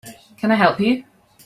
[0.37, 1.03] Can I help you?